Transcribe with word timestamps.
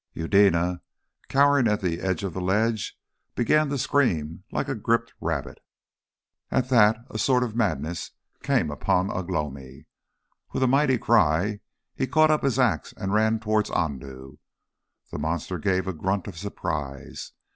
Eudena, 0.15 0.81
cowering 1.29 1.67
at 1.67 1.79
the 1.79 2.01
end 2.01 2.23
of 2.23 2.33
the 2.33 2.41
ledge, 2.41 2.97
began 3.35 3.69
to 3.69 3.77
scream 3.77 4.43
like 4.51 4.67
a 4.67 4.73
gripped 4.73 5.13
rabbit. 5.21 5.59
At 6.49 6.69
that 6.69 6.97
a 7.11 7.19
sort 7.19 7.43
of 7.43 7.55
madness 7.55 8.09
came 8.41 8.71
upon 8.71 9.11
Ugh 9.11 9.29
lomi. 9.29 9.85
With 10.53 10.63
a 10.63 10.67
mighty 10.67 10.97
cry, 10.97 11.59
he 11.93 12.07
caught 12.07 12.31
up 12.31 12.41
his 12.41 12.57
axe 12.57 12.95
and 12.97 13.13
ran 13.13 13.39
towards 13.39 13.69
Andoo. 13.69 14.37
The 15.11 15.19
monster 15.19 15.59
gave 15.59 15.85
a 15.87 15.93
grunt 15.93 16.25
of 16.25 16.35
surprise. 16.35 17.33